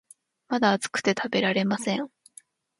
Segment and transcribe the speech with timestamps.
[0.47, 2.09] まだ熱くて食べられません